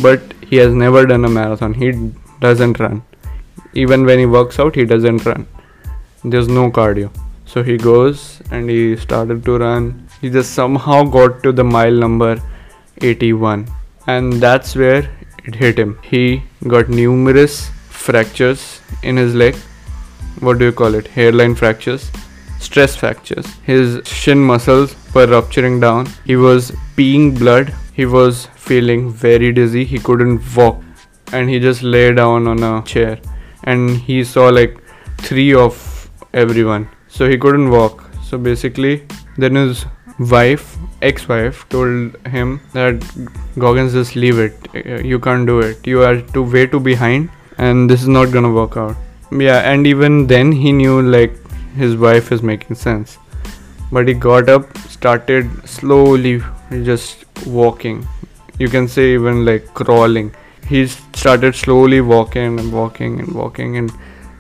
but 0.00 0.20
he 0.48 0.56
has 0.56 0.72
never 0.72 1.06
done 1.06 1.24
a 1.24 1.28
marathon. 1.28 1.74
He 1.74 1.92
doesn't 2.40 2.78
run. 2.78 3.02
Even 3.74 4.04
when 4.04 4.18
he 4.18 4.26
works 4.26 4.58
out, 4.58 4.74
he 4.74 4.84
doesn't 4.84 5.24
run. 5.26 5.46
There's 6.24 6.48
no 6.48 6.70
cardio. 6.70 7.10
So 7.46 7.62
he 7.62 7.76
goes 7.76 8.42
and 8.50 8.68
he 8.68 8.96
started 8.96 9.44
to 9.44 9.58
run. 9.58 10.08
He 10.20 10.30
just 10.30 10.52
somehow 10.52 11.04
got 11.04 11.42
to 11.42 11.52
the 11.52 11.64
mile 11.64 11.92
number 11.92 12.40
81. 13.00 13.68
And 14.06 14.34
that's 14.34 14.74
where 14.74 15.10
it 15.44 15.54
hit 15.54 15.78
him. 15.78 15.98
He 16.02 16.42
got 16.66 16.88
numerous 16.88 17.70
fractures 17.88 18.80
in 19.02 19.16
his 19.16 19.34
leg. 19.34 19.54
What 20.40 20.58
do 20.58 20.66
you 20.66 20.72
call 20.72 20.94
it? 20.94 21.06
Hairline 21.08 21.54
fractures. 21.54 22.10
Stress 22.58 22.96
fractures. 22.96 23.46
His 23.62 24.06
shin 24.06 24.38
muscles 24.38 24.96
were 25.14 25.26
rupturing 25.26 25.80
down. 25.80 26.08
He 26.24 26.36
was 26.36 26.72
peeing 26.96 27.38
blood 27.38 27.74
he 27.98 28.06
was 28.06 28.46
feeling 28.54 29.10
very 29.10 29.52
dizzy. 29.52 29.84
He 29.84 29.98
couldn't 29.98 30.42
walk. 30.56 30.82
And 31.32 31.50
he 31.50 31.58
just 31.58 31.82
lay 31.82 32.14
down 32.14 32.46
on 32.46 32.62
a 32.62 32.82
chair. 32.82 33.18
And 33.64 33.96
he 34.08 34.22
saw 34.24 34.48
like 34.48 34.76
three 35.28 35.52
of 35.52 35.78
everyone. 36.32 36.88
So 37.08 37.28
he 37.28 37.36
couldn't 37.36 37.70
walk. 37.70 38.04
So 38.22 38.38
basically 38.38 39.06
then 39.36 39.56
his 39.56 39.84
wife 40.18 40.76
ex-wife 41.02 41.68
told 41.70 42.16
him 42.26 42.60
that 42.72 43.04
goggins 43.58 43.92
just 43.92 44.14
leave 44.16 44.38
it. 44.38 44.54
You 45.04 45.18
can't 45.18 45.46
do 45.46 45.58
it. 45.60 45.86
You 45.86 46.04
are 46.04 46.20
too 46.20 46.44
way 46.44 46.66
too 46.66 46.80
behind 46.80 47.30
and 47.56 47.90
this 47.90 48.02
is 48.02 48.08
not 48.08 48.30
gonna 48.36 48.52
work 48.52 48.76
out. 48.76 48.96
Yeah 49.32 49.72
and 49.72 49.86
even 49.86 50.28
then 50.28 50.52
he 50.52 50.72
knew 50.72 51.02
like 51.02 51.34
his 51.74 51.96
wife 51.96 52.30
is 52.30 52.42
making 52.42 52.76
sense. 52.76 53.18
But 53.90 54.06
he 54.06 54.14
got 54.14 54.48
up 54.48 54.78
started 54.78 55.50
slowly 55.68 56.42
just 56.70 57.24
walking. 57.46 58.06
You 58.58 58.68
can 58.68 58.88
say 58.88 59.14
even 59.14 59.44
like 59.44 59.72
crawling. 59.74 60.34
He 60.66 60.86
started 60.86 61.54
slowly 61.54 62.00
walking 62.00 62.58
and 62.58 62.72
walking 62.72 63.20
and 63.20 63.32
walking 63.32 63.76
and 63.78 63.92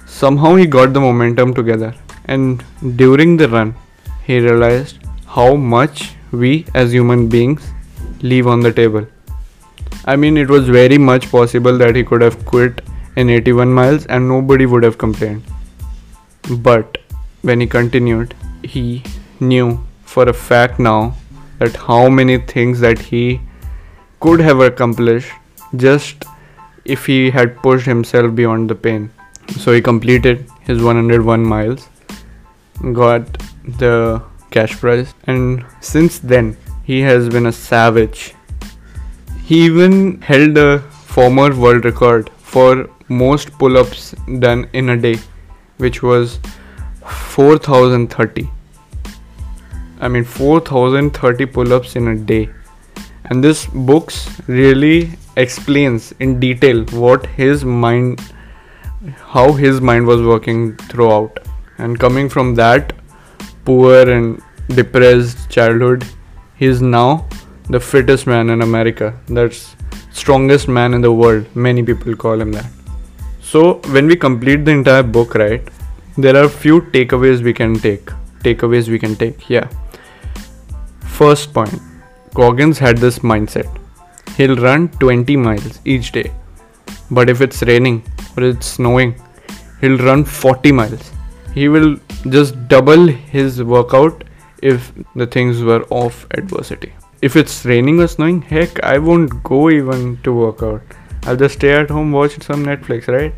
somehow 0.06 0.54
he 0.56 0.66
got 0.66 0.92
the 0.92 1.00
momentum 1.00 1.54
together. 1.54 1.94
And 2.26 2.62
during 2.96 3.36
the 3.36 3.48
run 3.48 3.74
he 4.24 4.38
realized 4.38 4.98
how 5.26 5.54
much 5.54 6.12
we 6.32 6.66
as 6.74 6.92
human 6.92 7.28
beings 7.28 7.66
leave 8.22 8.46
on 8.46 8.60
the 8.60 8.72
table. 8.72 9.06
I 10.04 10.16
mean 10.16 10.36
it 10.36 10.50
was 10.50 10.68
very 10.68 10.98
much 10.98 11.30
possible 11.30 11.78
that 11.78 11.96
he 11.96 12.04
could 12.04 12.20
have 12.20 12.44
quit 12.44 12.82
in 13.16 13.30
81 13.30 13.72
miles 13.72 14.06
and 14.06 14.28
nobody 14.28 14.66
would 14.66 14.82
have 14.82 14.98
complained. 14.98 15.42
But 16.58 16.98
when 17.42 17.60
he 17.60 17.66
continued 17.66 18.34
he 18.62 19.02
knew 19.40 19.82
for 20.04 20.28
a 20.28 20.32
fact 20.32 20.78
now 20.78 21.14
that 21.58 21.76
how 21.76 22.08
many 22.08 22.38
things 22.38 22.80
that 22.80 22.98
he 22.98 23.40
could 24.20 24.40
have 24.40 24.60
accomplished 24.60 25.32
just 25.76 26.24
if 26.84 27.06
he 27.06 27.30
had 27.30 27.56
pushed 27.62 27.86
himself 27.86 28.34
beyond 28.34 28.70
the 28.70 28.74
pain. 28.74 29.10
So 29.58 29.72
he 29.72 29.80
completed 29.80 30.46
his 30.62 30.82
101 30.82 31.44
miles, 31.44 31.88
got 32.92 33.38
the 33.78 34.22
cash 34.50 34.78
prize, 34.78 35.14
and 35.24 35.64
since 35.80 36.18
then 36.18 36.56
he 36.84 37.00
has 37.00 37.28
been 37.28 37.46
a 37.46 37.52
savage. 37.52 38.34
He 39.44 39.64
even 39.64 40.20
held 40.22 40.54
the 40.54 40.82
former 40.90 41.54
world 41.54 41.84
record 41.84 42.30
for 42.38 42.88
most 43.08 43.50
pull 43.58 43.76
ups 43.76 44.14
done 44.38 44.68
in 44.72 44.90
a 44.90 44.96
day, 44.96 45.18
which 45.78 46.02
was 46.02 46.38
4030. 47.06 48.50
I 50.00 50.06
mean 50.06 50.24
4030 50.24 51.46
pull-ups 51.46 51.96
in 51.96 52.08
a 52.08 52.16
day. 52.16 52.48
And 53.24 53.42
this 53.42 53.66
books 53.66 54.28
really 54.46 55.10
explains 55.36 56.12
in 56.20 56.38
detail 56.40 56.84
what 56.86 57.26
his 57.26 57.64
mind 57.64 58.20
how 59.18 59.52
his 59.52 59.80
mind 59.80 60.06
was 60.06 60.22
working 60.22 60.76
throughout. 60.76 61.40
And 61.78 61.98
coming 61.98 62.28
from 62.28 62.54
that 62.54 62.92
poor 63.64 64.08
and 64.08 64.42
depressed 64.68 65.48
childhood 65.50 66.04
he 66.56 66.66
is 66.66 66.82
now 66.82 67.26
the 67.68 67.80
fittest 67.80 68.26
man 68.26 68.50
in 68.50 68.62
america. 68.62 69.18
That's 69.26 69.74
strongest 70.12 70.68
man 70.68 70.94
in 70.94 71.00
the 71.00 71.12
world. 71.12 71.44
Many 71.54 71.82
people 71.82 72.14
call 72.16 72.40
him 72.40 72.52
that. 72.52 72.70
So 73.40 73.74
when 73.96 74.06
we 74.06 74.16
complete 74.16 74.64
the 74.64 74.72
entire 74.72 75.02
book 75.02 75.34
right 75.34 75.68
there 76.16 76.36
are 76.36 76.48
few 76.48 76.80
takeaways 76.82 77.42
we 77.42 77.52
can 77.52 77.78
take. 77.78 78.06
Takeaways 78.40 78.88
we 78.88 78.98
can 78.98 79.16
take 79.16 79.50
yeah 79.50 79.68
First 81.18 81.52
point 81.52 81.80
Goggins 82.34 82.78
had 82.78 82.98
this 82.98 83.18
mindset 83.20 83.68
he'll 84.38 84.56
run 84.56 84.88
20 85.00 85.36
miles 85.36 85.80
each 85.84 86.12
day, 86.12 86.30
but 87.10 87.28
if 87.28 87.40
it's 87.40 87.62
raining 87.62 88.02
or 88.36 88.44
it's 88.44 88.66
snowing, 88.66 89.14
he'll 89.80 89.98
run 89.98 90.24
40 90.24 90.72
miles. 90.72 91.10
He 91.54 91.68
will 91.68 91.96
just 92.28 92.68
double 92.68 93.06
his 93.08 93.62
workout 93.62 94.22
if 94.62 94.92
the 95.16 95.26
things 95.26 95.62
were 95.62 95.82
off 95.90 96.26
adversity. 96.30 96.92
If 97.20 97.34
it's 97.34 97.64
raining 97.64 98.00
or 98.00 98.06
snowing, 98.06 98.42
heck, 98.42 98.80
I 98.84 98.98
won't 98.98 99.42
go 99.42 99.70
even 99.70 100.18
to 100.22 100.32
work 100.32 100.62
out. 100.62 100.82
I'll 101.24 101.36
just 101.36 101.56
stay 101.56 101.72
at 101.72 101.90
home, 101.90 102.12
watch 102.12 102.40
some 102.42 102.64
Netflix, 102.64 103.08
right? 103.08 103.34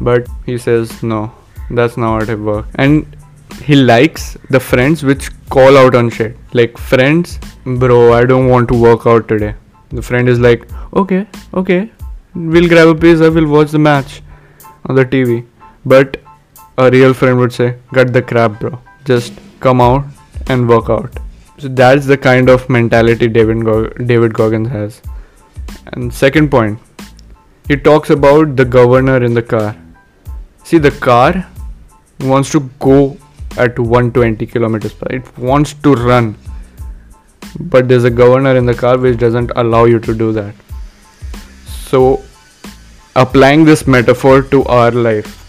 But 0.00 0.28
he 0.46 0.58
says, 0.58 1.02
no, 1.02 1.32
that's 1.70 1.96
not 1.96 2.22
how 2.22 2.32
it 2.32 2.38
works. 2.38 2.68
And 2.76 3.16
he 3.62 3.74
likes 3.74 4.36
the 4.50 4.60
friends 4.60 5.02
which 5.02 5.30
call 5.48 5.76
out 5.76 5.94
on 5.94 6.10
shit. 6.10 6.36
Like 6.52 6.76
friends, 6.78 7.38
bro, 7.64 8.12
I 8.12 8.24
don't 8.24 8.48
want 8.48 8.68
to 8.68 8.80
work 8.80 9.06
out 9.06 9.28
today. 9.28 9.54
The 9.90 10.02
friend 10.02 10.28
is 10.28 10.40
like, 10.40 10.68
okay, 10.94 11.26
okay, 11.54 11.90
we'll 12.34 12.68
grab 12.68 12.88
a 12.88 12.94
pizza, 12.94 13.30
we'll 13.30 13.46
watch 13.48 13.70
the 13.70 13.78
match 13.78 14.22
on 14.86 14.96
the 14.96 15.04
TV. 15.04 15.46
But 15.84 16.16
a 16.78 16.90
real 16.90 17.14
friend 17.14 17.38
would 17.38 17.52
say, 17.52 17.76
cut 17.92 18.12
the 18.12 18.22
crap, 18.22 18.60
bro. 18.60 18.78
Just 19.04 19.32
come 19.60 19.80
out 19.80 20.04
and 20.48 20.68
work 20.68 20.90
out. 20.90 21.16
So 21.58 21.68
that's 21.68 22.06
the 22.06 22.18
kind 22.18 22.48
of 22.48 22.68
mentality 22.68 23.28
David 23.28 23.64
Go- 23.64 23.88
David 23.88 24.34
Goggins 24.34 24.68
has. 24.68 25.00
And 25.92 26.12
second 26.12 26.50
point, 26.50 26.78
he 27.68 27.76
talks 27.76 28.10
about 28.10 28.56
the 28.56 28.64
governor 28.64 29.22
in 29.22 29.34
the 29.34 29.42
car. 29.42 29.76
See, 30.64 30.78
the 30.78 30.90
car 30.90 31.46
wants 32.20 32.50
to 32.50 32.60
go 32.78 33.16
at 33.56 33.78
120 33.78 34.46
kilometers 34.46 34.92
per 34.92 35.06
it 35.10 35.38
wants 35.38 35.74
to 35.74 35.94
run. 35.94 36.36
But 37.60 37.88
there's 37.88 38.04
a 38.04 38.10
governor 38.10 38.56
in 38.56 38.66
the 38.66 38.74
car 38.74 38.98
which 38.98 39.18
doesn't 39.18 39.52
allow 39.54 39.84
you 39.84 39.98
to 40.00 40.14
do 40.14 40.32
that. 40.32 40.54
So 41.66 42.22
applying 43.14 43.64
this 43.64 43.86
metaphor 43.86 44.42
to 44.42 44.64
our 44.64 44.90
life 44.90 45.40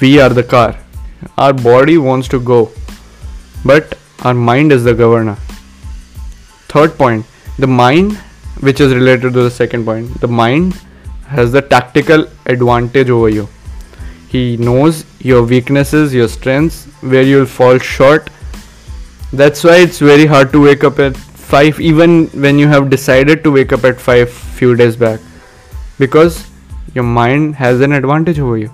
we 0.00 0.20
are 0.20 0.28
the 0.28 0.44
car. 0.44 0.78
Our 1.38 1.52
body 1.52 1.98
wants 1.98 2.28
to 2.28 2.40
go 2.40 2.70
but 3.64 3.98
our 4.22 4.34
mind 4.34 4.72
is 4.72 4.84
the 4.84 4.94
governor. 4.94 5.36
Third 6.68 6.96
point 6.96 7.26
the 7.58 7.66
mind 7.66 8.16
which 8.60 8.80
is 8.80 8.94
related 8.94 9.32
to 9.32 9.42
the 9.42 9.50
second 9.50 9.84
point 9.84 10.20
the 10.20 10.28
mind 10.28 10.80
has 11.26 11.52
the 11.52 11.62
tactical 11.62 12.26
advantage 12.46 13.10
over 13.10 13.28
you 13.28 13.48
he 14.36 14.56
knows 14.68 15.04
your 15.30 15.42
weaknesses, 15.52 16.14
your 16.14 16.28
strengths, 16.28 16.84
where 17.12 17.22
you'll 17.22 17.52
fall 17.58 17.78
short. 17.78 18.30
That's 19.32 19.64
why 19.68 19.76
it's 19.86 19.98
very 19.98 20.26
hard 20.34 20.52
to 20.52 20.62
wake 20.66 20.84
up 20.90 20.98
at 21.06 21.16
5 21.46 21.80
even 21.80 22.18
when 22.44 22.58
you 22.64 22.68
have 22.74 22.90
decided 22.90 23.42
to 23.44 23.52
wake 23.56 23.72
up 23.78 23.88
at 23.92 24.04
5 24.10 24.36
few 24.60 24.76
days 24.82 25.00
back. 25.06 25.32
because 26.02 26.38
your 26.96 27.04
mind 27.16 27.54
has 27.58 27.82
an 27.84 27.94
advantage 27.96 28.38
over 28.46 28.56
you. 28.58 28.70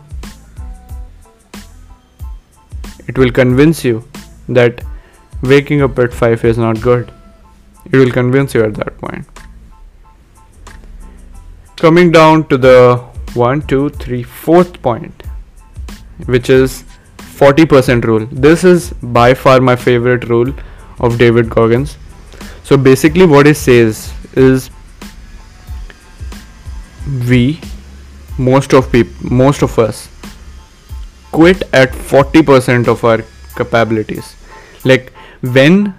It 3.12 3.19
will 3.23 3.33
convince 3.38 3.83
you 3.85 3.97
that 4.59 4.83
waking 5.52 5.83
up 5.87 5.99
at 6.04 6.14
5 6.21 6.45
is 6.50 6.59
not 6.64 6.81
good. 6.81 7.12
It 7.90 7.97
will 8.02 8.12
convince 8.19 8.54
you 8.54 8.64
at 8.64 8.75
that 8.83 8.97
point. 8.99 9.26
Coming 11.85 12.12
down 12.19 12.47
to 12.54 12.59
the 12.69 12.76
one, 13.35 13.62
two, 13.75 13.85
three, 13.90 14.23
fourth 14.23 14.81
point, 14.83 15.23
which 16.26 16.50
is 16.50 16.85
40% 17.19 18.05
rule. 18.05 18.26
This 18.31 18.64
is 18.64 18.91
by 19.02 19.35
far 19.35 19.61
my 19.61 19.76
favorite 19.76 20.29
rule 20.29 20.52
of 21.00 21.19
David 21.19 21.50
Goggins. 21.50 21.97
So 22.62 22.76
basically, 22.76 23.26
what 23.26 23.47
it 23.47 23.57
says 23.57 24.12
is 24.35 24.71
we, 27.29 27.61
most 28.38 28.73
of 28.73 28.93
people, 28.93 29.33
most 29.33 29.62
of 29.62 29.79
us, 29.79 30.09
quit 31.33 31.62
at 31.73 31.91
40% 31.91 32.87
of 32.87 33.05
our 33.05 33.25
capabilities. 33.57 34.37
Like 34.85 35.12
when 35.41 35.95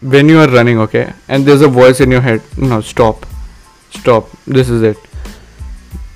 when 0.00 0.30
you 0.30 0.38
are 0.38 0.48
running, 0.48 0.78
okay, 0.78 1.12
and 1.28 1.44
there's 1.44 1.60
a 1.60 1.68
voice 1.68 2.00
in 2.00 2.10
your 2.10 2.22
head, 2.22 2.42
no, 2.56 2.80
stop, 2.80 3.26
stop, 3.90 4.30
this 4.46 4.70
is 4.70 4.82
it. 4.82 4.96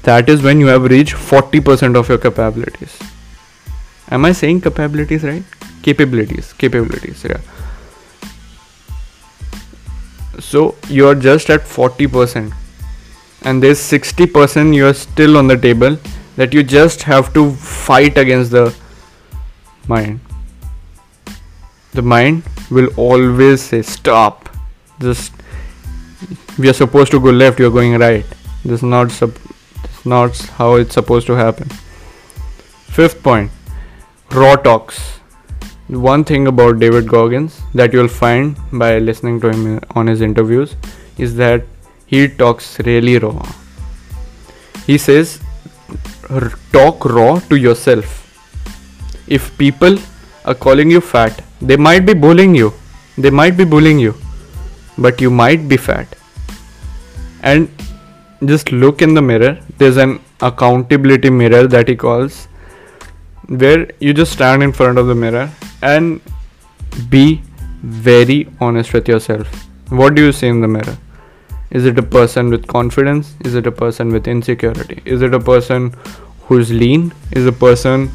That 0.05 0.29
is 0.29 0.43
when 0.43 0.61
you 0.61 0.69
have 0.69 0.85
reached 0.85 1.15
40% 1.15 1.97
of 1.97 2.09
your 2.09 2.19
capabilities 2.19 2.99
am 4.11 4.25
i 4.25 4.33
saying 4.33 4.61
capabilities 4.61 5.25
right? 5.25 5.45
Capabilities 5.83 6.53
capabilities 6.53 7.25
yeah. 7.25 7.41
So 10.41 10.75
you're 10.89 11.15
just 11.15 11.49
at 11.51 11.61
40% 11.61 12.53
and 13.43 13.63
there's 13.63 13.79
60% 13.79 14.75
you're 14.75 14.95
still 14.95 15.37
on 15.37 15.47
the 15.47 15.57
table 15.57 15.97
that 16.37 16.53
you 16.53 16.63
just 16.63 17.03
have 17.03 17.33
to 17.35 17.53
fight 17.53 18.19
against 18.19 18.51
the 18.51 18.75
mind. 19.87 20.21
The 21.93 22.03
mind 22.03 22.43
will 22.71 22.89
always 22.97 23.63
say 23.63 23.83
stop. 23.83 24.49
Just 25.01 25.33
we 26.59 26.69
are 26.69 26.73
supposed 26.73 27.11
to 27.13 27.21
go 27.21 27.31
left 27.31 27.59
you're 27.59 27.71
going 27.71 27.99
right. 27.99 28.25
This 28.65 28.81
is 28.81 28.83
not 28.83 29.13
is 29.13 30.07
not 30.07 30.37
how 30.59 30.75
it's 30.75 30.95
supposed 30.95 31.27
to 31.29 31.35
happen. 31.35 31.69
Fifth 32.99 33.23
point 33.23 33.51
raw 34.35 34.57
talks. 34.57 35.21
One 35.89 36.25
thing 36.25 36.49
about 36.49 36.81
David 36.81 37.09
Goggins 37.09 37.61
that 37.75 37.93
you'll 37.93 38.09
find 38.09 38.57
by 38.73 38.99
listening 38.99 39.41
to 39.43 39.51
him 39.51 39.81
on 39.95 40.09
his 40.09 40.21
interviews 40.21 40.75
is 41.19 41.37
that 41.37 41.65
he 42.07 42.27
talks 42.27 42.81
really 42.81 43.19
raw. 43.19 43.47
He 44.87 44.99
says, 44.99 45.41
talk 46.73 47.05
raw 47.05 47.39
to 47.39 47.57
yourself. 47.57 48.23
If 49.29 49.57
people 49.57 49.99
are 50.45 50.55
calling 50.55 50.91
you 50.91 51.01
fat, 51.01 51.45
they 51.63 51.77
might 51.77 52.05
be 52.05 52.15
bullying 52.15 52.55
you. 52.55 52.73
They 53.17 53.31
might 53.31 53.57
be 53.57 53.65
bullying 53.65 53.99
you, 53.99 54.15
but 54.99 55.21
you 55.21 55.31
might 55.31 55.69
be 55.69 55.77
fat. 55.77 56.09
And 57.43 57.69
just 58.45 58.73
look 58.73 59.01
in 59.01 59.15
the 59.15 59.23
mirror. 59.23 59.61
There's 59.79 59.97
an 59.97 60.19
accountability 60.41 61.31
mirror 61.31 61.69
that 61.69 61.89
he 61.89 61.95
calls 61.95 62.49
where 63.49 63.91
you 64.01 64.15
just 64.15 64.33
stand 64.33 64.63
in 64.63 64.73
front 64.73 64.99
of 64.99 65.07
the 65.07 65.15
mirror 65.15 65.51
and 65.83 66.21
be 67.09 67.43
very 67.83 68.49
honest 68.61 68.93
with 68.93 69.09
yourself. 69.09 69.67
What 69.91 70.15
do 70.15 70.25
you 70.25 70.33
see 70.33 70.49
in 70.49 70.61
the 70.61 70.69
mirror? 70.69 70.97
Is 71.71 71.85
it 71.87 71.99
a 71.99 72.03
person 72.03 72.51
with 72.51 72.67
confidence? 72.67 73.35
Is 73.45 73.55
it 73.55 73.67
a 73.67 73.73
person 73.73 74.13
with 74.13 74.29
insecurity? 74.29 75.03
Is 75.05 75.23
it 75.23 75.35
a 75.35 75.41
person 75.41 75.95
who's 76.43 76.71
lean? 76.71 77.13
Is 77.33 77.47
a 77.47 77.53
person 77.53 78.11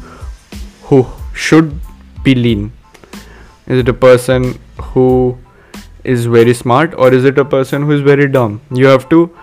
who 0.82 1.06
should 1.34 1.78
be 2.24 2.34
lean? 2.34 2.72
Is 3.66 3.80
it 3.80 3.88
a 3.88 3.94
person 3.94 4.58
who 4.80 5.38
is 6.02 6.26
very 6.26 6.54
smart 6.54 6.94
or 6.94 7.12
is 7.12 7.24
it 7.24 7.38
a 7.38 7.44
person 7.44 7.82
who 7.82 7.92
is 7.92 8.00
very 8.00 8.26
dumb? 8.28 8.60
You 8.72 8.86
have 8.86 9.08
to 9.10 9.36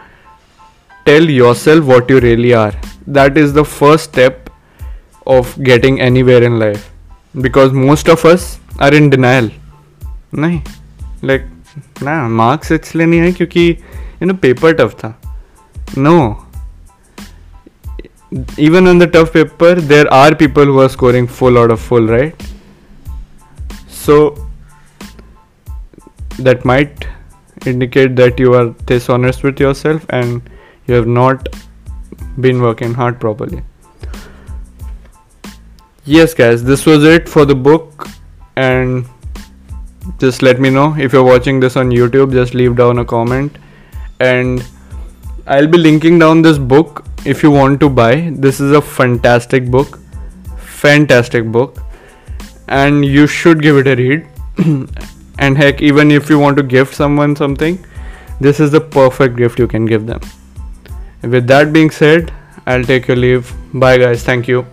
tell 1.06 1.24
yourself 1.24 1.86
what 1.86 2.10
you 2.10 2.20
really 2.20 2.54
are. 2.54 2.74
That 3.06 3.38
is 3.38 3.54
the 3.54 3.64
first 3.64 4.06
step 4.06 4.47
of 5.27 5.57
getting 5.63 6.01
anywhere 6.01 6.43
in 6.43 6.59
life 6.59 6.91
because 7.41 7.73
most 7.73 8.09
of 8.09 8.25
us 8.25 8.59
are 8.81 8.95
in 9.01 9.11
denial 9.11 9.51
नहीं 10.35 10.61
like 11.25 11.49
ना 12.03 12.29
marks 12.29 12.73
इसलिए 12.73 13.07
नहीं 13.07 13.21
है 13.21 13.33
क्योंकि 13.33 13.69
you 14.23 14.27
know 14.27 14.35
paper 14.43 14.73
tough 14.81 14.95
था 15.05 15.15
no 15.99 16.17
even 18.67 18.89
on 18.89 18.99
the 18.99 19.07
tough 19.15 19.31
paper 19.33 19.75
there 19.89 20.13
are 20.19 20.35
people 20.43 20.65
who 20.65 20.79
are 20.81 20.89
scoring 20.89 21.27
full 21.39 21.59
out 21.63 21.71
of 21.71 21.81
full 21.89 22.07
right 22.13 22.45
so 23.97 24.17
that 26.47 26.65
might 26.71 27.05
indicate 27.67 28.17
that 28.17 28.41
you 28.45 28.55
are 28.61 28.65
dishonest 28.93 29.45
with 29.49 29.61
yourself 29.61 30.07
and 30.21 30.49
you 30.87 30.95
have 30.95 31.07
not 31.07 31.53
been 32.47 32.63
working 32.63 32.95
hard 32.95 33.21
properly 33.21 33.63
yes 36.08 36.34
guys 36.34 36.64
this 36.64 36.86
was 36.86 37.04
it 37.04 37.28
for 37.28 37.44
the 37.44 37.54
book 37.54 38.08
and 38.56 39.06
just 40.20 40.42
let 40.42 40.60
me 40.60 40.70
know. 40.70 40.96
If 40.98 41.12
you're 41.12 41.24
watching 41.24 41.60
this 41.60 41.76
on 41.76 41.90
youtube 41.90 42.32
just 42.32 42.54
leave 42.54 42.78
down 42.78 43.00
a 43.00 43.06
comment. 43.06 43.58
And 44.22 44.66
i'll 45.48 45.68
be 45.68 45.78
linking 45.78 46.18
down 46.18 46.42
this 46.42 46.58
book 46.58 47.06
if 47.26 47.44
you 47.44 47.52
want 47.52 47.82
to 47.82 47.90
buy. 47.90 48.30
This 48.32 48.62
is 48.62 48.72
a 48.72 48.82
fantastic 48.82 49.70
book 49.70 50.00
fantastic 50.58 51.52
book 51.52 51.78
and 52.70 53.06
you 53.06 53.28
should 53.28 53.62
give 53.62 53.78
it 53.78 53.88
a 53.88 53.96
read. 53.96 54.28
And 55.40 55.56
heck 55.56 55.82
even 55.82 56.10
if 56.10 56.32
you 56.32 56.40
want 56.40 56.58
to 56.58 56.64
gift 56.64 56.96
someone 56.96 57.36
something 57.36 57.86
this 58.40 58.60
is 58.60 58.72
the 58.72 58.82
perfect 58.82 59.36
gift 59.36 59.60
you 59.60 59.68
can 59.68 59.86
give 59.86 60.08
them. 60.08 60.22
With 61.22 61.48
that 61.48 61.74
being 61.74 61.92
said 61.92 62.34
i'll 62.66 62.84
take 62.86 63.08
your 63.10 63.18
leave. 63.18 63.54
Bye 63.74 63.98
guys. 63.98 64.24
Thank 64.24 64.48
you 64.48 64.66